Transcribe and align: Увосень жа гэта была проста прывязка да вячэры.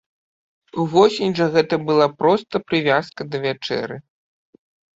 Увосень 0.83 1.35
жа 1.41 1.45
гэта 1.57 1.75
была 1.91 2.07
проста 2.23 2.63
прывязка 2.73 3.21
да 3.31 3.45
вячэры. 3.47 3.97